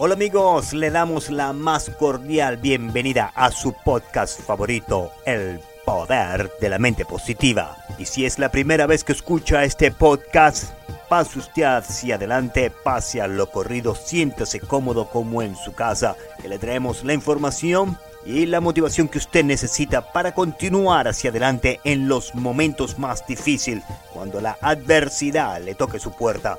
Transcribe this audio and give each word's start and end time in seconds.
Hola 0.00 0.14
amigos, 0.14 0.74
le 0.74 0.92
damos 0.92 1.28
la 1.28 1.52
más 1.52 1.90
cordial 1.90 2.56
bienvenida 2.56 3.32
a 3.34 3.50
su 3.50 3.72
podcast 3.72 4.40
favorito, 4.40 5.10
El 5.26 5.58
Poder 5.84 6.52
de 6.60 6.68
la 6.68 6.78
Mente 6.78 7.04
Positiva. 7.04 7.76
Y 7.98 8.04
si 8.04 8.24
es 8.24 8.38
la 8.38 8.48
primera 8.48 8.86
vez 8.86 9.02
que 9.02 9.10
escucha 9.10 9.64
este 9.64 9.90
podcast, 9.90 10.72
pase 11.08 11.40
usted 11.40 11.64
hacia 11.64 12.14
adelante, 12.14 12.70
pase 12.70 13.20
a 13.20 13.26
lo 13.26 13.50
corrido, 13.50 13.96
siéntase 13.96 14.60
cómodo 14.60 15.10
como 15.10 15.42
en 15.42 15.56
su 15.56 15.72
casa, 15.72 16.14
que 16.40 16.48
le 16.48 16.60
traemos 16.60 17.02
la 17.02 17.14
información 17.14 17.98
y 18.24 18.46
la 18.46 18.60
motivación 18.60 19.08
que 19.08 19.18
usted 19.18 19.44
necesita 19.44 20.12
para 20.12 20.32
continuar 20.32 21.08
hacia 21.08 21.30
adelante 21.30 21.80
en 21.82 22.06
los 22.06 22.36
momentos 22.36 23.00
más 23.00 23.26
difíciles, 23.26 23.82
cuando 24.12 24.40
la 24.40 24.58
adversidad 24.60 25.60
le 25.60 25.74
toque 25.74 25.98
su 25.98 26.12
puerta. 26.12 26.56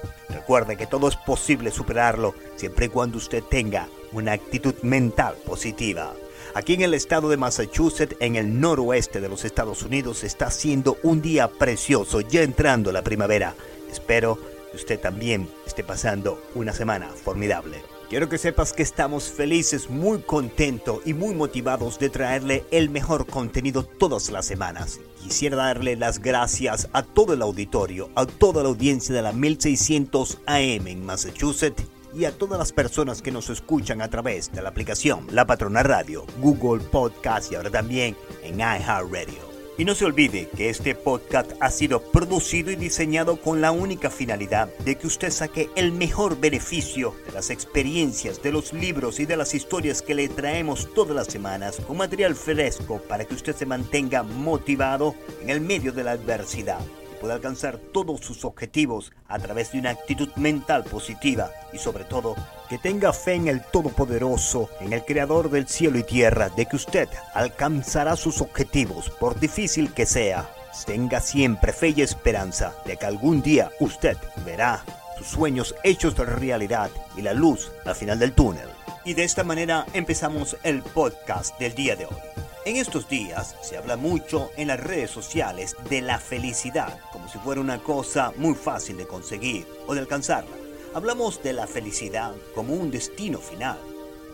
Recuerde 0.50 0.78
que 0.78 0.88
todo 0.88 1.08
es 1.08 1.16
posible 1.16 1.70
superarlo 1.70 2.34
siempre 2.56 2.88
y 2.88 2.90
cuando 2.90 3.20
usted 3.20 3.44
tenga 3.44 3.88
una 4.14 4.32
actitud 4.32 4.74
mental 4.82 5.36
positiva. 5.46 6.16
Aquí 6.56 6.74
en 6.74 6.82
el 6.82 6.96
estado 6.96 7.30
de 7.30 7.38
Massachusetts, 7.38 8.16
en 8.20 8.36
el 8.36 8.60
noroeste 8.60 9.22
de 9.22 9.30
los 9.30 9.46
Estados 9.46 9.84
Unidos, 9.84 10.24
está 10.24 10.50
siendo 10.50 10.98
un 11.04 11.22
día 11.22 11.50
precioso, 11.50 12.22
ya 12.22 12.42
entrando 12.42 12.92
la 12.92 13.04
primavera. 13.04 13.54
Espero 13.92 14.40
que 14.72 14.78
usted 14.78 15.00
también 15.00 15.48
esté 15.68 15.84
pasando 15.84 16.42
una 16.56 16.74
semana 16.74 17.10
formidable. 17.10 17.99
Quiero 18.10 18.28
que 18.28 18.40
sepas 18.40 18.74
que 18.74 18.82
estamos 18.82 19.26
felices, 19.26 19.88
muy 19.88 20.24
contentos 20.24 21.00
y 21.06 21.14
muy 21.14 21.36
motivados 21.36 22.00
de 22.00 22.10
traerle 22.10 22.66
el 22.72 22.90
mejor 22.90 23.28
contenido 23.28 23.84
todas 23.84 24.32
las 24.32 24.48
semanas. 24.48 25.00
Quisiera 25.22 25.58
darle 25.58 25.96
las 25.96 26.18
gracias 26.18 26.90
a 26.92 27.04
todo 27.04 27.34
el 27.34 27.44
auditorio, 27.44 28.10
a 28.16 28.26
toda 28.26 28.64
la 28.64 28.70
audiencia 28.70 29.14
de 29.14 29.22
la 29.22 29.32
1600 29.32 30.40
AM 30.48 30.88
en 30.88 31.06
Massachusetts 31.06 31.84
y 32.16 32.26
a 32.26 32.32
todas 32.32 32.58
las 32.58 32.72
personas 32.72 33.22
que 33.22 33.32
nos 33.32 33.52
escuchan 33.52 34.02
a 34.02 34.10
través 34.10 34.52
de 34.52 34.64
la 34.64 34.70
aplicación 34.70 35.28
La 35.30 35.46
Patrona 35.46 35.84
Radio, 35.84 36.26
Google 36.40 36.84
Podcast 36.84 37.52
y 37.52 37.56
ahora 37.56 37.70
también 37.70 38.18
en 38.42 38.60
iHeartRadio. 38.60 39.49
Y 39.80 39.86
no 39.86 39.96
se 39.96 40.04
olvide 40.04 40.50
que 40.58 40.70
este 40.70 40.94
podcast 40.94 41.54
ha 41.62 41.72
sido 41.72 42.02
producido 42.02 42.70
y 42.70 42.76
diseñado 42.76 43.38
con 43.38 43.62
la 43.62 43.72
única 43.72 44.10
finalidad 44.10 44.68
de 44.80 44.98
que 44.98 45.08
usted 45.08 45.32
saque 45.32 45.70
el 45.78 45.94
mejor 45.94 46.38
beneficio 46.38 47.16
de 47.26 47.32
las 47.32 47.50
experiencias, 47.50 48.44
de 48.44 48.52
los 48.52 48.74
libros 48.74 49.22
y 49.22 49.26
de 49.26 49.38
las 49.38 49.56
historias 49.56 50.02
que 50.02 50.16
le 50.16 50.28
traemos 50.28 50.94
todas 50.94 51.16
las 51.16 51.28
semanas 51.28 51.78
con 51.88 51.96
material 51.96 52.36
fresco 52.36 53.02
para 53.08 53.24
que 53.24 53.36
usted 53.36 53.56
se 53.56 53.66
mantenga 53.66 54.22
motivado 54.22 55.16
en 55.42 55.50
el 55.50 55.62
medio 55.62 55.94
de 55.94 56.04
la 56.04 56.12
adversidad 56.12 56.82
pueda 57.20 57.36
alcanzar 57.36 57.78
todos 57.78 58.22
sus 58.22 58.46
objetivos 58.46 59.12
a 59.28 59.40
través 59.40 59.72
de 59.72 59.80
una 59.80 59.92
actitud 59.92 60.30
mental 60.36 60.84
positiva 60.84 61.52
y 61.74 61.78
sobre 61.78 62.04
todo 62.04 62.36
que 62.70 62.78
tenga 62.78 63.14
fe 63.14 63.34
en 63.34 63.48
el 63.48 63.62
Todopoderoso, 63.62 64.70
en 64.80 64.94
el 64.94 65.04
Creador 65.04 65.50
del 65.50 65.68
cielo 65.68 65.98
y 65.98 66.04
tierra, 66.04 66.50
de 66.50 66.66
que 66.66 66.76
usted 66.76 67.10
alcanzará 67.34 68.16
sus 68.16 68.42
objetivos 68.42 69.10
por 69.10 69.40
difícil 69.40 69.94
que 69.94 70.06
sea. 70.06 70.50
Tenga 70.86 71.20
siempre 71.20 71.74
fe 71.74 71.94
y 71.96 72.02
esperanza 72.02 72.74
de 72.86 72.98
que 72.98 73.06
algún 73.06 73.42
día 73.42 73.72
usted 73.80 74.18
verá 74.46 74.84
sus 75.18 75.28
sueños 75.28 75.76
hechos 75.84 76.16
de 76.16 76.26
realidad 76.26 76.90
y 77.18 77.22
la 77.22 77.34
luz 77.34 77.72
al 77.86 77.96
final 77.96 78.20
del 78.20 78.34
túnel. 78.34 78.70
Y 79.04 79.14
de 79.14 79.24
esta 79.24 79.44
manera 79.44 79.86
empezamos 79.94 80.58
el 80.64 80.82
podcast 80.82 81.60
del 81.60 81.74
día 81.74 81.96
de 81.96 82.06
hoy. 82.06 82.49
En 82.66 82.76
estos 82.76 83.08
días 83.08 83.56
se 83.62 83.78
habla 83.78 83.96
mucho 83.96 84.52
en 84.58 84.68
las 84.68 84.80
redes 84.80 85.10
sociales 85.10 85.78
de 85.90 86.02
la 86.02 86.20
felicidad, 86.20 87.00
como 87.14 87.30
si 87.30 87.38
fuera 87.40 87.62
una 87.62 87.82
cosa 87.82 88.34
muy 88.36 88.54
fácil 88.54 88.98
de 88.98 89.08
conseguir 89.08 89.66
o 89.88 89.94
de 89.94 90.02
alcanzarla. 90.02 90.56
Hablamos 90.94 91.42
de 91.42 91.54
la 91.54 91.68
felicidad 91.68 92.34
como 92.54 92.74
un 92.74 92.92
destino 92.92 93.40
final, 93.40 93.80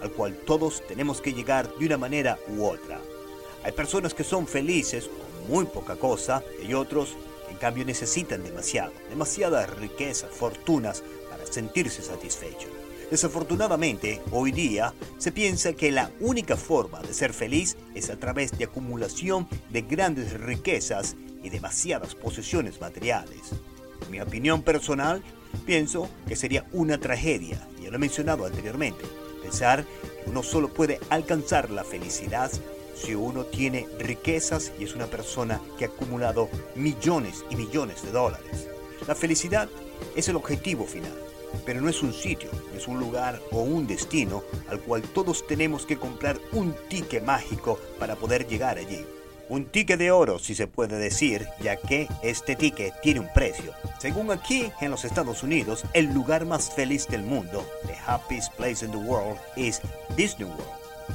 al 0.01 0.11
cual 0.11 0.35
todos 0.35 0.81
tenemos 0.87 1.21
que 1.21 1.33
llegar 1.33 1.71
de 1.75 1.85
una 1.85 1.99
manera 1.99 2.39
u 2.47 2.65
otra. 2.65 2.99
Hay 3.63 3.73
personas 3.73 4.15
que 4.15 4.23
son 4.23 4.47
felices 4.47 5.07
con 5.07 5.47
muy 5.47 5.65
poca 5.65 5.95
cosa 5.95 6.43
y 6.67 6.73
otros 6.73 7.15
que 7.45 7.51
en 7.51 7.59
cambio 7.59 7.85
necesitan 7.85 8.43
demasiado, 8.43 8.91
demasiadas 9.07 9.69
riquezas, 9.69 10.31
fortunas 10.31 11.03
para 11.29 11.45
sentirse 11.45 12.01
satisfechos. 12.01 12.84
Desafortunadamente, 13.11 14.19
hoy 14.31 14.51
día 14.51 14.93
se 15.19 15.31
piensa 15.31 15.73
que 15.73 15.91
la 15.91 16.09
única 16.19 16.57
forma 16.57 17.01
de 17.01 17.13
ser 17.13 17.33
feliz 17.33 17.77
es 17.93 18.09
a 18.09 18.17
través 18.17 18.57
de 18.57 18.65
acumulación 18.65 19.47
de 19.69 19.83
grandes 19.83 20.33
riquezas 20.39 21.15
y 21.43 21.49
demasiadas 21.49 22.15
posesiones 22.15 22.81
materiales. 22.81 23.51
En 24.05 24.11
mi 24.11 24.19
opinión 24.19 24.63
personal, 24.63 25.21
pienso 25.67 26.09
que 26.27 26.35
sería 26.35 26.65
una 26.71 26.97
tragedia, 26.99 27.67
ya 27.81 27.91
lo 27.91 27.97
he 27.97 27.99
mencionado 27.99 28.45
anteriormente, 28.45 29.05
pensar 29.43 29.85
que 30.23 30.29
uno 30.31 30.41
solo 30.41 30.73
puede 30.73 30.99
alcanzar 31.09 31.69
la 31.69 31.83
felicidad 31.83 32.51
si 32.95 33.13
uno 33.13 33.45
tiene 33.45 33.87
riquezas 33.99 34.71
y 34.79 34.83
es 34.85 34.95
una 34.95 35.05
persona 35.05 35.61
que 35.77 35.85
ha 35.85 35.89
acumulado 35.89 36.49
millones 36.75 37.45
y 37.51 37.55
millones 37.55 38.01
de 38.01 38.11
dólares. 38.11 38.67
La 39.07 39.13
felicidad 39.13 39.69
es 40.15 40.27
el 40.27 40.37
objetivo 40.37 40.85
final 40.85 41.24
pero 41.65 41.81
no 41.81 41.89
es 41.89 42.01
un 42.01 42.13
sitio, 42.13 42.49
es 42.75 42.87
un 42.87 42.99
lugar 42.99 43.39
o 43.51 43.61
un 43.61 43.87
destino 43.87 44.43
al 44.69 44.79
cual 44.79 45.01
todos 45.01 45.45
tenemos 45.47 45.85
que 45.85 45.97
comprar 45.97 46.39
un 46.51 46.75
ticket 46.89 47.23
mágico 47.23 47.79
para 47.99 48.15
poder 48.15 48.47
llegar 48.47 48.77
allí. 48.77 49.05
Un 49.47 49.65
ticket 49.65 49.99
de 49.99 50.09
oro, 50.11 50.39
si 50.39 50.55
se 50.55 50.65
puede 50.65 50.97
decir, 50.97 51.47
ya 51.61 51.75
que 51.75 52.07
este 52.23 52.55
ticket 52.55 52.99
tiene 53.01 53.19
un 53.19 53.31
precio. 53.31 53.73
Según 53.99 54.31
aquí 54.31 54.71
en 54.81 54.89
los 54.89 55.05
Estados 55.05 55.43
Unidos, 55.43 55.83
el 55.93 56.11
lugar 56.11 56.45
más 56.45 56.71
feliz 56.71 57.07
del 57.07 57.21
mundo, 57.21 57.63
the 57.85 57.95
happiest 58.07 58.51
place 58.55 58.83
in 58.83 58.91
the 58.91 58.97
world, 58.97 59.37
es 59.55 59.81
Disney 60.15 60.49
World. 60.49 60.65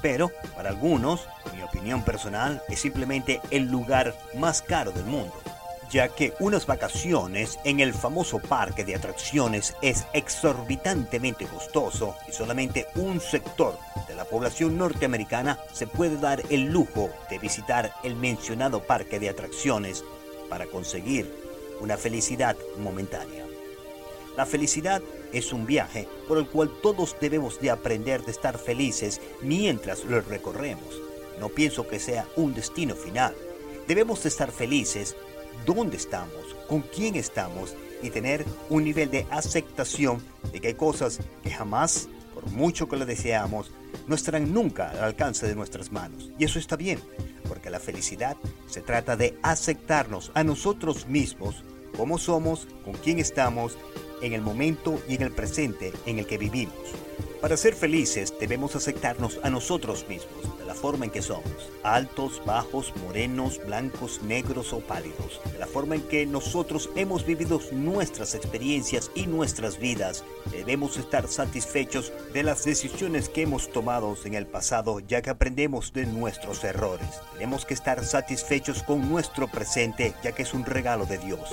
Pero 0.01 0.31
para 0.55 0.69
algunos, 0.69 1.27
mi 1.57 1.63
opinión 1.63 2.05
personal, 2.05 2.63
es 2.69 2.79
simplemente 2.79 3.41
el 3.51 3.65
lugar 3.65 4.15
más 4.37 4.63
caro 4.63 4.93
del 4.93 5.05
mundo 5.07 5.35
ya 5.91 6.09
que 6.09 6.35
unas 6.39 6.67
vacaciones 6.67 7.59
en 7.65 7.81
el 7.81 7.93
famoso 7.93 8.39
parque 8.39 8.85
de 8.85 8.95
atracciones 8.95 9.75
es 9.83 10.07
exorbitantemente 10.13 11.47
costoso 11.47 12.15
y 12.29 12.33
solamente 12.33 12.87
un 12.95 13.21
sector 13.21 13.77
de 14.07 14.15
la 14.15 14.25
población 14.25 14.79
norteamericana 14.79 15.59
se 15.73 15.87
puede 15.87 16.17
dar 16.17 16.43
el 16.49 16.67
lujo 16.67 17.11
de 17.29 17.39
visitar 17.39 17.93
el 18.05 18.15
mencionado 18.15 18.83
parque 18.83 19.19
de 19.19 19.29
atracciones 19.29 20.05
para 20.49 20.67
conseguir 20.67 21.35
una 21.81 21.97
felicidad 21.97 22.57
momentánea. 22.79 23.47
La 24.37 24.47
felicidad 24.47 25.03
es 25.33 25.53
un 25.53 25.67
viaje 25.67 26.09
por 26.29 26.39
el 26.39 26.47
cual 26.47 26.71
todos 26.83 27.17
debemos 27.21 27.61
de 27.61 27.71
aprender 27.71 28.25
de 28.25 28.31
estar 28.31 28.59
felices 28.59 29.21
mientras 29.43 30.05
lo 30.05 30.21
recorremos. 30.21 31.01
No 31.41 31.49
pienso 31.49 31.89
que 31.89 31.99
sea 31.99 32.27
un 32.37 32.55
destino 32.55 32.95
final. 32.95 33.35
Debemos 33.89 34.23
de 34.23 34.29
estar 34.29 34.53
felices 34.53 35.17
dónde 35.67 35.97
estamos, 35.97 36.57
con 36.69 36.83
quién 36.83 37.17
estamos 37.17 37.75
y 38.03 38.11
tener 38.11 38.45
un 38.69 38.85
nivel 38.85 39.11
de 39.11 39.27
aceptación 39.31 40.23
de 40.53 40.61
que 40.61 40.69
hay 40.69 40.75
cosas 40.75 41.21
que 41.43 41.51
jamás, 41.51 42.09
por 42.35 42.47
mucho 42.51 42.89
que 42.89 42.97
lo 42.97 43.07
deseamos, 43.07 43.71
no 44.07 44.15
estarán 44.15 44.53
nunca 44.53 44.91
al 44.91 45.05
alcance 45.05 45.47
de 45.47 45.55
nuestras 45.55 45.93
manos. 45.93 46.31
Y 46.39 46.45
eso 46.45 46.59
está 46.59 46.77
bien, 46.77 47.01
porque 47.49 47.71
la 47.71 47.81
felicidad 47.81 48.37
se 48.69 48.81
trata 48.81 49.17
de 49.17 49.39
aceptarnos 49.43 50.31
a 50.35 50.45
nosotros 50.45 51.07
mismos, 51.07 51.65
como 51.97 52.19
somos, 52.19 52.67
con 52.85 52.95
quién 52.95 53.19
estamos, 53.19 53.77
en 54.23 54.33
el 54.33 54.43
momento 54.43 55.01
y 55.09 55.15
en 55.15 55.23
el 55.23 55.33
presente 55.33 55.93
en 56.07 56.19
el 56.19 56.27
que 56.27 56.39
vivimos. 56.39 56.75
Para 57.41 57.57
ser 57.57 57.75
felices 57.75 58.35
debemos 58.39 58.77
aceptarnos 58.77 59.41
a 59.43 59.51
nosotros 59.51 60.07
mismos, 60.09 60.45
la 60.71 60.77
forma 60.77 61.05
en 61.05 61.11
que 61.11 61.21
somos, 61.21 61.69
altos, 61.83 62.41
bajos, 62.47 62.95
morenos, 63.05 63.61
blancos, 63.67 64.23
negros 64.23 64.73
o 64.73 64.79
pálidos, 64.79 65.41
de 65.53 65.59
la 65.59 65.67
forma 65.67 65.97
en 65.97 66.03
que 66.03 66.25
nosotros 66.27 66.91
hemos 66.95 67.27
vivido 67.27 67.61
nuestras 67.73 68.37
experiencias 68.37 69.11
y 69.17 69.27
nuestras 69.27 69.81
vidas. 69.81 70.23
Debemos 70.53 70.97
estar 70.97 71.27
satisfechos 71.27 72.13
de 72.33 72.45
las 72.45 72.65
decisiones 72.65 73.29
que 73.29 73.43
hemos 73.43 73.73
tomado 73.73 74.17
en 74.25 74.35
el 74.35 74.47
pasado, 74.47 75.01
ya 75.01 75.23
que 75.23 75.31
aprendemos 75.31 75.93
de 75.93 76.07
nuestros 76.07 76.63
errores. 76.63 77.09
Tenemos 77.33 77.65
que 77.65 77.75
estar 77.75 78.05
satisfechos 78.05 78.85
con 78.85 79.11
nuestro 79.11 79.49
presente, 79.49 80.15
ya 80.23 80.31
que 80.31 80.45
es 80.45 80.55
un 80.55 80.65
regalo 80.65 81.05
de 81.05 81.19
Dios. 81.19 81.51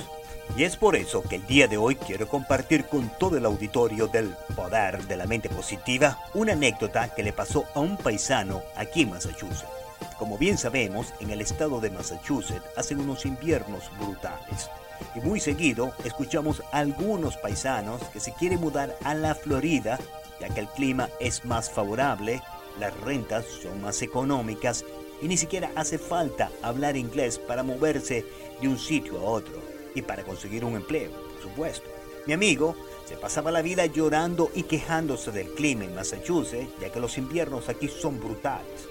Y 0.56 0.64
es 0.64 0.76
por 0.76 0.96
eso 0.96 1.22
que 1.22 1.36
el 1.36 1.46
día 1.46 1.68
de 1.68 1.76
hoy 1.76 1.94
quiero 1.94 2.26
compartir 2.26 2.86
con 2.86 3.10
todo 3.18 3.36
el 3.36 3.44
auditorio 3.44 4.08
del 4.08 4.34
Poder 4.56 5.06
de 5.06 5.16
la 5.16 5.26
Mente 5.26 5.48
Positiva 5.48 6.18
una 6.34 6.54
anécdota 6.54 7.14
que 7.14 7.22
le 7.22 7.32
pasó 7.32 7.64
a 7.74 7.80
un 7.80 7.96
paisano 7.96 8.62
aquí 8.74 9.02
en 9.02 9.10
Massachusetts. 9.10 9.70
Como 10.18 10.36
bien 10.36 10.58
sabemos, 10.58 11.14
en 11.20 11.30
el 11.30 11.40
estado 11.40 11.80
de 11.80 11.90
Massachusetts 11.90 12.64
hacen 12.76 12.98
unos 12.98 13.24
inviernos 13.24 13.84
brutales. 14.00 14.68
Y 15.14 15.20
muy 15.20 15.38
seguido 15.38 15.92
escuchamos 16.04 16.60
a 16.72 16.78
algunos 16.78 17.36
paisanos 17.36 18.02
que 18.12 18.18
se 18.18 18.32
quieren 18.32 18.60
mudar 18.60 18.96
a 19.04 19.14
la 19.14 19.36
Florida, 19.36 19.98
ya 20.40 20.48
que 20.48 20.60
el 20.60 20.68
clima 20.68 21.08
es 21.20 21.44
más 21.44 21.70
favorable, 21.70 22.42
las 22.80 22.98
rentas 23.00 23.44
son 23.62 23.80
más 23.80 24.02
económicas 24.02 24.84
y 25.22 25.28
ni 25.28 25.36
siquiera 25.36 25.70
hace 25.76 25.98
falta 25.98 26.50
hablar 26.62 26.96
inglés 26.96 27.38
para 27.38 27.62
moverse 27.62 28.24
de 28.60 28.68
un 28.68 28.78
sitio 28.78 29.20
a 29.20 29.22
otro 29.22 29.67
y 29.94 30.02
para 30.02 30.24
conseguir 30.24 30.64
un 30.64 30.76
empleo, 30.76 31.10
por 31.10 31.42
supuesto. 31.42 31.88
Mi 32.26 32.34
amigo 32.34 32.76
se 33.06 33.16
pasaba 33.16 33.50
la 33.50 33.62
vida 33.62 33.86
llorando 33.86 34.50
y 34.54 34.64
quejándose 34.64 35.30
del 35.30 35.54
clima 35.54 35.84
en 35.84 35.94
Massachusetts, 35.94 36.70
ya 36.80 36.92
que 36.92 37.00
los 37.00 37.16
inviernos 37.16 37.68
aquí 37.68 37.88
son 37.88 38.20
brutales. 38.20 38.88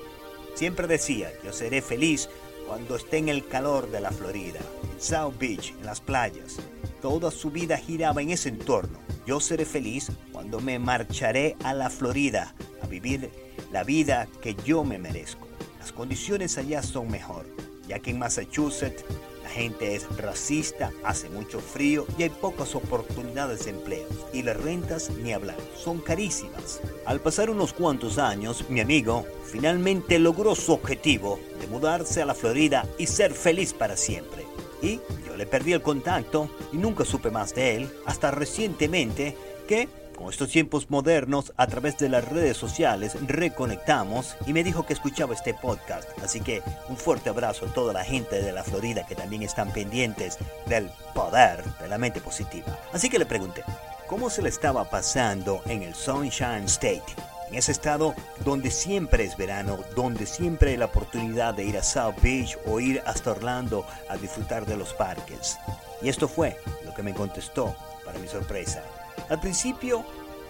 Siempre 0.55 0.87
decía, 0.87 1.31
yo 1.43 1.53
seré 1.53 1.83
feliz 1.83 2.29
cuando 2.67 2.95
esté 2.95 3.17
en 3.17 3.29
el 3.29 3.47
calor 3.47 3.91
de 3.91 4.01
la 4.01 4.11
Florida, 4.11 4.59
en 4.91 4.99
South 4.99 5.35
Beach, 5.37 5.73
en 5.79 5.85
las 5.85 6.01
playas. 6.01 6.57
Toda 7.01 7.29
su 7.29 7.51
vida 7.51 7.77
giraba 7.77 8.21
en 8.23 8.31
ese 8.31 8.49
entorno. 8.49 8.97
Yo 9.27 9.39
seré 9.39 9.65
feliz 9.65 10.11
cuando 10.31 10.59
me 10.59 10.79
marcharé 10.79 11.55
a 11.63 11.73
la 11.73 11.89
Florida 11.89 12.55
a 12.81 12.87
vivir 12.87 13.29
la 13.71 13.83
vida 13.83 14.27
que 14.41 14.55
yo 14.65 14.83
me 14.83 14.97
merezco. 14.97 15.47
Las 15.79 15.91
condiciones 15.91 16.57
allá 16.57 16.81
son 16.81 17.09
mejor, 17.11 17.45
ya 17.87 17.99
que 17.99 18.09
en 18.09 18.19
Massachusetts 18.19 19.05
la 19.47 19.53
gente 19.53 19.95
es 19.95 20.05
racista, 20.17 20.91
hace 21.05 21.29
mucho 21.29 21.61
frío 21.61 22.05
y 22.17 22.23
hay 22.23 22.29
pocas 22.29 22.75
oportunidades 22.75 23.63
de 23.63 23.71
empleo. 23.71 24.05
Y 24.33 24.41
las 24.41 24.57
rentas, 24.57 25.09
ni 25.09 25.31
hablar, 25.31 25.55
son 25.73 25.99
carísimas. 25.99 26.81
Al 27.05 27.21
pasar 27.21 27.49
unos 27.49 27.71
cuantos 27.71 28.17
años, 28.17 28.69
mi 28.69 28.81
amigo 28.81 29.25
finalmente 29.45 30.19
logró 30.19 30.53
su 30.53 30.73
objetivo 30.73 31.39
de 31.61 31.67
mudarse 31.67 32.21
a 32.21 32.25
la 32.25 32.33
Florida 32.33 32.85
y 32.97 33.07
ser 33.07 33.33
feliz 33.33 33.73
para 33.73 33.95
siempre. 33.95 34.45
Y 34.81 34.99
yo 35.25 35.37
le 35.37 35.45
perdí 35.45 35.71
el 35.71 35.81
contacto 35.81 36.49
y 36.73 36.77
nunca 36.77 37.05
supe 37.05 37.31
más 37.31 37.55
de 37.55 37.77
él 37.77 37.89
hasta 38.05 38.31
recientemente 38.31 39.37
que 39.65 39.87
con 40.17 40.29
estos 40.29 40.49
tiempos 40.49 40.89
modernos, 40.89 41.53
a 41.55 41.67
través 41.67 41.97
de 41.99 42.09
las 42.09 42.27
redes 42.27 42.57
sociales, 42.57 43.15
reconectamos 43.27 44.35
y 44.45 44.51
me 44.51 44.63
dijo 44.63 44.85
que 44.85 44.93
escuchaba 44.93 45.33
este 45.33 45.53
podcast. 45.53 46.09
Así 46.21 46.41
que 46.41 46.61
un 46.89 46.97
fuerte 46.97 47.29
abrazo 47.29 47.67
a 47.67 47.73
toda 47.73 47.93
la 47.93 48.03
gente 48.03 48.41
de 48.41 48.51
la 48.51 48.63
Florida 48.63 49.05
que 49.05 49.15
también 49.15 49.43
están 49.43 49.71
pendientes 49.71 50.39
del 50.65 50.89
poder 51.13 51.63
de 51.79 51.87
la 51.87 51.97
mente 51.97 52.19
positiva. 52.19 52.77
Así 52.91 53.09
que 53.09 53.19
le 53.19 53.25
pregunté, 53.25 53.63
¿cómo 54.07 54.29
se 54.29 54.41
le 54.41 54.49
estaba 54.49 54.89
pasando 54.89 55.61
en 55.67 55.83
el 55.83 55.93
Sunshine 55.93 56.65
State? 56.65 57.05
En 57.49 57.55
ese 57.55 57.71
estado 57.71 58.13
donde 58.43 58.71
siempre 58.71 59.23
es 59.23 59.37
verano, 59.37 59.79
donde 59.95 60.25
siempre 60.25 60.71
hay 60.71 60.77
la 60.77 60.85
oportunidad 60.85 61.53
de 61.53 61.63
ir 61.63 61.77
a 61.77 61.83
South 61.83 62.15
Beach 62.21 62.57
o 62.65 62.79
ir 62.79 63.01
hasta 63.05 63.31
Orlando 63.31 63.85
a 64.09 64.17
disfrutar 64.17 64.65
de 64.65 64.75
los 64.75 64.93
parques. 64.93 65.57
Y 66.01 66.09
esto 66.09 66.27
fue 66.27 66.57
lo 66.83 66.93
que 66.93 67.03
me 67.03 67.13
contestó, 67.13 67.75
para 68.03 68.19
mi 68.19 68.27
sorpresa. 68.27 68.83
Al 69.29 69.39
principio 69.39 70.03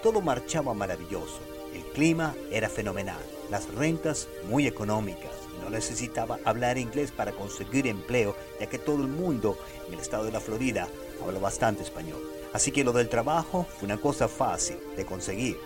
todo 0.03 0.21
marchaba 0.21 0.73
maravilloso. 0.73 1.39
El 1.73 1.83
clima 1.93 2.35
era 2.51 2.69
fenomenal, 2.69 3.21
las 3.49 3.67
rentas 3.73 4.27
muy 4.49 4.67
económicas 4.67 5.47
no 5.67 5.69
necesitaba 5.69 6.39
hablar 6.45 6.77
inglés 6.77 7.11
para 7.11 7.33
conseguir 7.33 7.87
empleo, 7.87 8.35
ya 8.59 8.67
que 8.67 8.79
todo 8.79 9.01
el 9.01 9.09
mundo 9.09 9.57
en 9.87 9.95
el 9.95 9.99
estado 9.99 10.23
de 10.23 10.31
la 10.31 10.39
Florida 10.39 10.87
habla 11.21 11.39
bastante 11.39 11.83
español. 11.83 12.21
Así 12.53 12.71
que 12.71 12.83
lo 12.83 12.93
del 12.93 13.09
trabajo 13.09 13.65
fue 13.77 13.85
una 13.85 13.97
cosa 13.97 14.27
fácil 14.27 14.77
de 14.95 15.05
conseguir. 15.05 15.57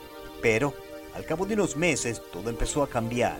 Pero 0.42 0.74
al 1.14 1.26
cabo 1.26 1.46
de 1.46 1.54
unos 1.54 1.76
meses 1.76 2.22
todo 2.32 2.50
empezó 2.50 2.82
a 2.82 2.90
cambiar. 2.90 3.40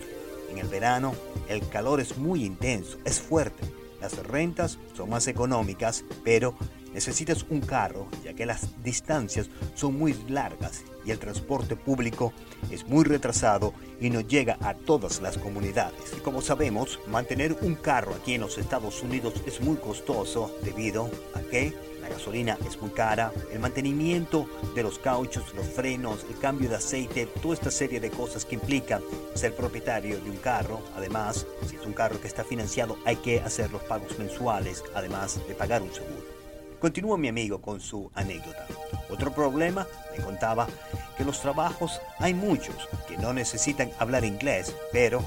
En 0.50 0.58
el 0.58 0.68
verano 0.68 1.14
el 1.48 1.66
calor 1.68 2.00
es 2.00 2.16
muy 2.16 2.44
intenso, 2.44 2.98
es 3.04 3.20
fuerte. 3.20 3.64
Las 4.00 4.16
rentas 4.18 4.78
son 4.96 5.10
más 5.10 5.26
económicas, 5.26 6.04
pero 6.24 6.54
necesitas 6.92 7.44
un 7.48 7.60
carro 7.60 8.08
ya 8.24 8.34
que 8.34 8.46
las 8.46 8.82
distancias 8.82 9.48
son 9.74 9.98
muy 9.98 10.14
largas 10.28 10.82
y 11.04 11.10
el 11.10 11.18
transporte 11.18 11.76
público 11.76 12.32
es 12.70 12.86
muy 12.86 13.04
retrasado 13.04 13.74
y 14.00 14.10
no 14.10 14.20
llega 14.20 14.56
a 14.60 14.74
todas 14.74 15.20
las 15.20 15.38
comunidades. 15.38 16.12
Y 16.16 16.20
como 16.20 16.42
sabemos, 16.42 17.00
mantener 17.08 17.56
un 17.62 17.74
carro 17.74 18.14
aquí 18.14 18.34
en 18.34 18.42
los 18.42 18.58
Estados 18.58 19.02
Unidos 19.02 19.34
es 19.46 19.60
muy 19.60 19.76
costoso 19.76 20.54
debido 20.62 21.10
a 21.34 21.40
que 21.40 21.74
la 22.00 22.08
gasolina 22.08 22.58
es 22.66 22.80
muy 22.80 22.90
cara, 22.90 23.32
el 23.52 23.60
mantenimiento 23.60 24.48
de 24.74 24.82
los 24.82 24.98
cauchos, 24.98 25.54
los 25.54 25.66
frenos, 25.66 26.26
el 26.28 26.36
cambio 26.38 26.68
de 26.68 26.74
aceite, 26.74 27.26
toda 27.26 27.54
esta 27.54 27.70
serie 27.70 28.00
de 28.00 28.10
cosas 28.10 28.44
que 28.44 28.56
implica 28.56 29.00
ser 29.34 29.54
propietario 29.54 30.20
de 30.20 30.28
un 30.28 30.38
carro. 30.38 30.80
Además, 30.96 31.46
si 31.68 31.76
es 31.76 31.86
un 31.86 31.92
carro 31.92 32.20
que 32.20 32.26
está 32.26 32.42
financiado, 32.42 32.98
hay 33.04 33.16
que 33.16 33.40
hacer 33.40 33.70
los 33.70 33.82
pagos 33.82 34.18
mensuales, 34.18 34.82
además 34.94 35.40
de 35.46 35.54
pagar 35.54 35.80
un 35.80 35.94
seguro. 35.94 36.31
Continúa 36.82 37.16
mi 37.16 37.28
amigo 37.28 37.62
con 37.62 37.80
su 37.80 38.10
anécdota. 38.12 38.66
Otro 39.08 39.32
problema, 39.32 39.86
me 40.16 40.24
contaba, 40.24 40.66
que 41.16 41.24
los 41.24 41.40
trabajos 41.40 42.00
hay 42.18 42.34
muchos 42.34 42.74
que 43.06 43.16
no 43.16 43.32
necesitan 43.32 43.92
hablar 44.00 44.24
inglés, 44.24 44.74
pero 44.90 45.22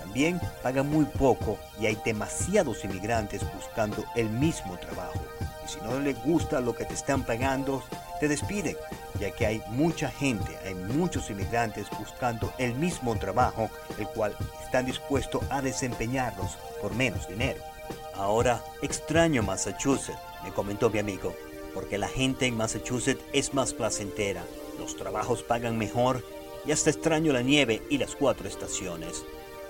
también 0.00 0.40
pagan 0.62 0.88
muy 0.88 1.04
poco 1.04 1.58
y 1.78 1.84
hay 1.84 1.98
demasiados 2.06 2.86
inmigrantes 2.86 3.42
buscando 3.54 4.02
el 4.16 4.30
mismo 4.30 4.78
trabajo. 4.78 5.20
Y 5.66 5.68
si 5.68 5.78
no 5.82 6.00
les 6.00 6.18
gusta 6.24 6.62
lo 6.62 6.74
que 6.74 6.86
te 6.86 6.94
están 6.94 7.22
pagando, 7.22 7.82
te 8.18 8.26
despiden, 8.26 8.78
ya 9.20 9.30
que 9.30 9.44
hay 9.44 9.62
mucha 9.68 10.08
gente, 10.10 10.56
hay 10.64 10.74
muchos 10.74 11.28
inmigrantes 11.28 11.86
buscando 11.98 12.50
el 12.56 12.74
mismo 12.76 13.14
trabajo, 13.18 13.68
el 13.98 14.08
cual 14.08 14.34
están 14.64 14.86
dispuestos 14.86 15.42
a 15.50 15.60
desempeñarlos 15.60 16.56
por 16.80 16.94
menos 16.94 17.28
dinero. 17.28 17.73
Ahora 18.14 18.64
extraño 18.82 19.42
Massachusetts 19.42 20.18
me 20.42 20.52
comentó 20.52 20.90
mi 20.90 20.98
amigo, 20.98 21.34
porque 21.72 21.98
la 21.98 22.08
gente 22.08 22.46
en 22.46 22.56
Massachusetts 22.56 23.24
es 23.32 23.54
más 23.54 23.74
placentera, 23.74 24.44
los 24.78 24.96
trabajos 24.96 25.42
pagan 25.42 25.78
mejor 25.78 26.22
y 26.66 26.72
hasta 26.72 26.90
extraño 26.90 27.32
la 27.32 27.42
nieve 27.42 27.82
y 27.90 27.98
las 27.98 28.14
cuatro 28.14 28.48
estaciones. 28.48 29.24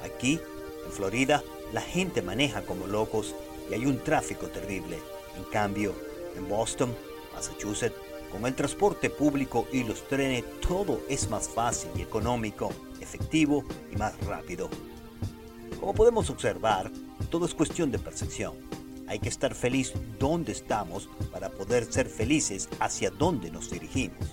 Aquí, 0.04 0.40
en 0.84 0.92
Florida, 0.92 1.42
la 1.72 1.80
gente 1.80 2.22
maneja 2.22 2.62
como 2.62 2.86
locos 2.86 3.34
y 3.70 3.74
hay 3.74 3.86
un 3.86 3.98
tráfico 3.98 4.48
terrible. 4.48 4.98
En 5.36 5.44
cambio, 5.44 5.94
en 6.36 6.48
Boston, 6.48 6.94
Massachusetts, 7.34 7.96
con 8.30 8.46
el 8.46 8.54
transporte 8.54 9.10
público 9.10 9.66
y 9.72 9.84
los 9.84 10.06
trenes, 10.08 10.44
todo 10.60 11.00
es 11.08 11.30
más 11.30 11.48
fácil 11.48 11.90
y 11.96 12.02
económico, 12.02 12.72
efectivo 13.00 13.64
y 13.92 13.96
más 13.96 14.18
rápido. 14.26 14.68
Como 15.80 15.94
podemos 15.94 16.30
observar, 16.30 16.90
todo 17.34 17.46
es 17.46 17.54
cuestión 17.54 17.90
de 17.90 17.98
percepción. 17.98 18.52
Hay 19.08 19.18
que 19.18 19.28
estar 19.28 19.56
feliz 19.56 19.92
donde 20.20 20.52
estamos 20.52 21.08
para 21.32 21.50
poder 21.50 21.84
ser 21.92 22.06
felices 22.06 22.68
hacia 22.78 23.10
donde 23.10 23.50
nos 23.50 23.72
dirigimos. 23.72 24.24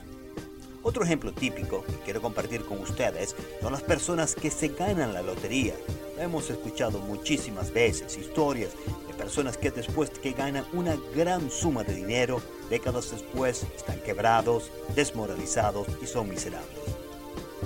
Otro 0.83 1.03
ejemplo 1.03 1.33
típico 1.33 1.83
que 1.83 1.95
quiero 2.05 2.21
compartir 2.21 2.63
con 2.63 2.77
ustedes 2.77 3.35
son 3.59 3.71
las 3.71 3.81
personas 3.81 4.35
que 4.35 4.51
se 4.51 4.67
ganan 4.67 5.15
la 5.15 5.23
lotería. 5.23 5.73
Hemos 6.19 6.51
escuchado 6.51 6.99
muchísimas 6.99 7.73
veces 7.73 8.15
historias 8.19 8.69
de 9.07 9.15
personas 9.15 9.57
que 9.57 9.71
después 9.71 10.11
que 10.11 10.33
ganan 10.33 10.65
una 10.71 10.95
gran 11.15 11.49
suma 11.49 11.83
de 11.83 11.95
dinero, 11.95 12.39
décadas 12.69 13.09
después 13.09 13.65
están 13.75 13.99
quebrados, 14.01 14.69
desmoralizados 14.93 15.87
y 16.03 16.05
son 16.05 16.29
miserables. 16.29 16.77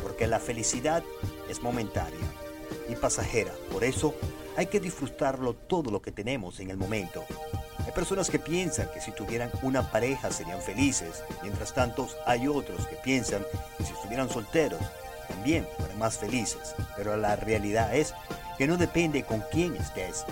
Porque 0.02 0.28
la 0.28 0.40
felicidad 0.40 1.04
es 1.50 1.62
momentánea 1.62 2.35
y 2.89 2.96
pasajera. 2.96 3.51
Por 3.72 3.84
eso 3.84 4.15
hay 4.56 4.68
que 4.68 4.80
disfrutarlo 4.80 5.54
todo 5.54 5.92
lo 5.92 6.01
que 6.01 6.12
tenemos 6.12 6.60
en 6.60 6.70
el 6.70 6.77
momento. 6.77 7.25
Hay 7.86 7.92
personas 7.92 8.30
que 8.30 8.39
piensan 8.39 8.89
que 8.94 9.01
si 9.01 9.12
tuvieran 9.12 9.51
una 9.62 9.92
pareja 9.92 10.32
serían 10.32 10.62
felices, 10.62 11.24
mientras 11.44 11.74
tanto 11.74 12.08
hay 12.25 12.48
otros 12.48 12.88
que 12.88 12.96
piensan 12.96 13.44
que 13.77 13.84
si 13.84 13.94
estuvieran 13.94 14.30
solteros 14.30 14.82
también 15.27 15.68
fueran 15.77 16.00
más 16.00 16.18
felices. 16.18 16.75
Pero 16.96 17.18
la 17.18 17.36
realidad 17.36 17.96
es 17.96 18.13
que 18.58 18.68
no 18.68 18.77
depende 18.77 19.24
con 19.24 19.44
quién 19.51 19.75
estés 19.75 20.25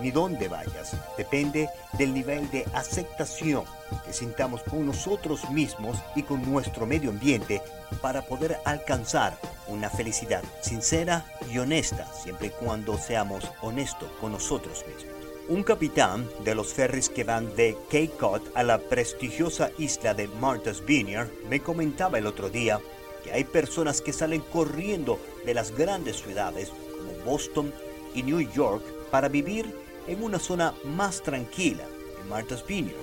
ni 0.00 0.10
dónde 0.10 0.48
vayas, 0.48 0.96
depende 1.16 1.68
del 1.94 2.14
nivel 2.14 2.50
de 2.50 2.64
aceptación 2.74 3.64
que 4.04 4.12
sintamos 4.12 4.62
con 4.62 4.86
nosotros 4.86 5.48
mismos 5.50 5.98
y 6.14 6.22
con 6.22 6.48
nuestro 6.50 6.86
medio 6.86 7.10
ambiente 7.10 7.62
para 8.00 8.22
poder 8.22 8.58
alcanzar 8.64 9.36
una 9.66 9.90
felicidad 9.90 10.42
sincera 10.60 11.24
y 11.50 11.58
honesta, 11.58 12.06
siempre 12.12 12.48
y 12.48 12.50
cuando 12.50 12.98
seamos 12.98 13.44
honestos 13.62 14.10
con 14.20 14.32
nosotros 14.32 14.84
mismos. 14.86 15.14
Un 15.48 15.62
capitán 15.62 16.28
de 16.44 16.54
los 16.54 16.74
ferries 16.74 17.08
que 17.08 17.24
van 17.24 17.56
de 17.56 17.74
Cape 17.86 18.10
Cod 18.18 18.42
a 18.54 18.62
la 18.62 18.78
prestigiosa 18.78 19.70
isla 19.78 20.12
de 20.12 20.28
Martha's 20.28 20.84
Vineyard 20.84 21.30
me 21.48 21.60
comentaba 21.60 22.18
el 22.18 22.26
otro 22.26 22.50
día 22.50 22.80
que 23.24 23.32
hay 23.32 23.44
personas 23.44 24.02
que 24.02 24.12
salen 24.12 24.42
corriendo 24.42 25.18
de 25.46 25.54
las 25.54 25.72
grandes 25.72 26.20
ciudades 26.20 26.68
como 26.68 27.24
Boston 27.24 27.72
y 28.14 28.22
New 28.22 28.40
York 28.52 28.84
para 29.10 29.28
vivir 29.28 29.74
en 30.06 30.22
una 30.22 30.38
zona 30.38 30.74
más 30.84 31.22
tranquila, 31.22 31.84
en 32.22 32.28
Martha's 32.28 32.66
Vineyard. 32.66 32.96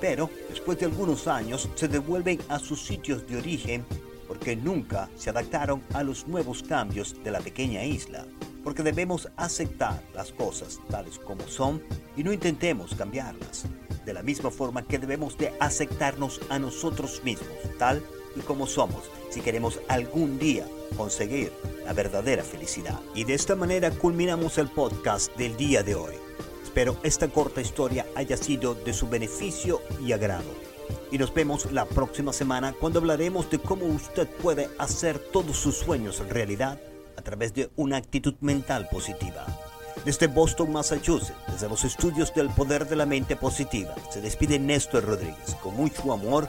Pero 0.00 0.30
después 0.48 0.78
de 0.78 0.86
algunos 0.86 1.26
años 1.26 1.68
se 1.74 1.88
devuelven 1.88 2.38
a 2.48 2.58
sus 2.58 2.84
sitios 2.84 3.26
de 3.26 3.38
origen 3.38 3.84
porque 4.28 4.56
nunca 4.56 5.08
se 5.16 5.30
adaptaron 5.30 5.82
a 5.94 6.02
los 6.02 6.26
nuevos 6.26 6.62
cambios 6.62 7.22
de 7.22 7.30
la 7.30 7.40
pequeña 7.40 7.84
isla. 7.84 8.26
Porque 8.64 8.82
debemos 8.82 9.28
aceptar 9.36 10.02
las 10.14 10.32
cosas 10.32 10.80
tales 10.90 11.18
como 11.18 11.46
son 11.46 11.82
y 12.16 12.24
no 12.24 12.32
intentemos 12.32 12.94
cambiarlas. 12.94 13.64
De 14.04 14.12
la 14.12 14.22
misma 14.22 14.50
forma 14.50 14.82
que 14.82 14.98
debemos 14.98 15.38
de 15.38 15.52
aceptarnos 15.60 16.40
a 16.48 16.58
nosotros 16.58 17.22
mismos, 17.24 17.48
tal 17.78 18.02
y 18.36 18.40
como 18.40 18.66
somos, 18.66 19.04
si 19.30 19.40
queremos 19.40 19.80
algún 19.88 20.38
día 20.38 20.66
conseguir 20.96 21.52
la 21.84 21.92
verdadera 21.92 22.42
felicidad. 22.42 23.00
Y 23.14 23.24
de 23.24 23.34
esta 23.34 23.56
manera 23.56 23.90
culminamos 23.90 24.58
el 24.58 24.68
podcast 24.68 25.34
del 25.36 25.56
día 25.56 25.82
de 25.82 25.94
hoy. 25.94 26.14
Espero 26.62 26.96
esta 27.02 27.28
corta 27.28 27.60
historia 27.60 28.06
haya 28.14 28.36
sido 28.36 28.74
de 28.74 28.92
su 28.92 29.08
beneficio 29.08 29.80
y 30.04 30.12
agrado. 30.12 30.44
Y 31.10 31.18
nos 31.18 31.32
vemos 31.32 31.72
la 31.72 31.86
próxima 31.86 32.32
semana 32.32 32.74
cuando 32.78 32.98
hablaremos 32.98 33.50
de 33.50 33.58
cómo 33.58 33.86
usted 33.86 34.28
puede 34.28 34.68
hacer 34.78 35.18
todos 35.18 35.56
sus 35.56 35.76
sueños 35.76 36.22
realidad 36.28 36.78
a 37.16 37.22
través 37.22 37.54
de 37.54 37.70
una 37.76 37.96
actitud 37.96 38.34
mental 38.40 38.88
positiva. 38.90 39.46
Desde 40.04 40.26
Boston, 40.28 40.72
Massachusetts, 40.72 41.32
desde 41.50 41.68
los 41.68 41.84
estudios 41.84 42.32
del 42.34 42.50
poder 42.50 42.86
de 42.86 42.96
la 42.96 43.06
mente 43.06 43.34
positiva, 43.34 43.94
se 44.10 44.20
despide 44.20 44.58
Néstor 44.58 45.04
Rodríguez 45.04 45.56
con 45.62 45.74
mucho 45.74 46.12
amor 46.12 46.46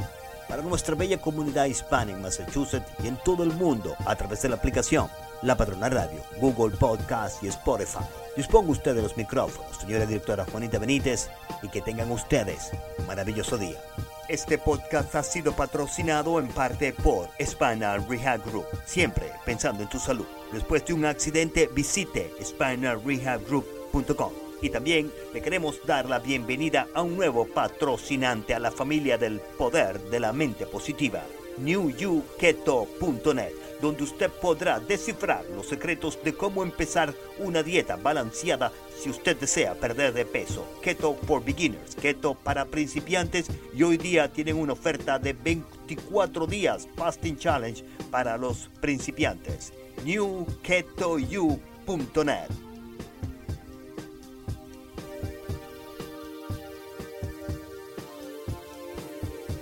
para 0.48 0.62
nuestra 0.62 0.96
bella 0.96 1.20
comunidad 1.20 1.66
hispana 1.66 2.12
en 2.12 2.22
Massachusetts 2.22 2.92
y 3.04 3.08
en 3.08 3.18
todo 3.18 3.44
el 3.44 3.54
mundo 3.54 3.96
a 4.06 4.16
través 4.16 4.42
de 4.42 4.50
la 4.50 4.56
aplicación 4.56 5.10
La 5.42 5.56
Patrona 5.56 5.90
Radio, 5.90 6.22
Google 6.40 6.76
Podcast 6.78 7.44
y 7.44 7.48
Spotify. 7.48 8.04
Disponga 8.36 8.72
usted 8.72 8.96
de 8.96 9.02
los 9.02 9.18
micrófonos, 9.18 9.78
señora 9.78 10.06
directora 10.06 10.46
Juanita 10.52 10.80
Benítez, 10.80 11.30
y 11.62 11.70
que 11.70 11.82
tengan 11.82 12.12
ustedes 12.12 12.72
un 13.00 13.08
maravilloso 13.08 13.58
día. 13.58 13.80
Este 14.28 14.58
podcast 14.58 15.16
ha 15.16 15.24
sido 15.24 15.54
patrocinado 15.54 16.40
en 16.40 16.50
parte 16.50 16.94
por 16.94 17.30
Spinal 17.40 18.06
Rehab 18.08 18.44
Group, 18.46 18.66
siempre 18.86 19.32
pensando 19.46 19.84
en 19.84 19.90
tu 19.90 20.00
salud. 20.00 20.26
Después 20.52 20.86
de 20.86 20.94
un 20.94 21.06
accidente, 21.06 21.70
visite 21.74 22.32
spinalrehabgroup.com. 22.44 24.47
Y 24.62 24.70
también 24.70 25.12
le 25.34 25.42
queremos 25.42 25.80
dar 25.86 26.10
la 26.10 26.20
bienvenida 26.20 26.88
a 26.94 27.02
un 27.02 27.16
nuevo 27.16 27.46
patrocinante 27.46 28.54
a 28.54 28.60
la 28.60 28.72
familia 28.72 29.18
del 29.18 29.40
poder 29.40 30.02
de 30.10 30.20
la 30.20 30.34
mente 30.34 30.66
positiva, 30.66 31.24
newyouketo.net, 31.58 33.54
donde 33.82 34.04
usted 34.04 34.32
podrá 34.32 34.80
descifrar 34.80 35.46
los 35.56 35.68
secretos 35.68 36.18
de 36.24 36.34
cómo 36.34 36.64
empezar 36.64 37.14
una 37.40 37.62
dieta 37.62 37.98
balanceada 37.98 38.72
si 38.98 39.12
usted 39.12 39.38
desea 39.38 39.76
perder 39.76 40.14
de 40.14 40.26
peso. 40.26 40.66
Keto 40.82 41.16
for 41.28 41.44
Beginners, 41.44 41.96
Keto 41.96 42.34
para 42.34 42.66
principiantes 42.66 43.46
y 43.76 43.84
hoy 43.84 43.98
día 43.98 44.32
tienen 44.32 44.58
una 44.58 44.74
oferta 44.74 45.20
de 45.20 45.34
24 45.34 46.48
días 46.48 46.88
Fasting 46.96 47.38
Challenge 47.38 47.84
para 48.10 48.38
los 48.38 48.72
principiantes. 48.82 49.72
newketoyou.net 50.04 52.67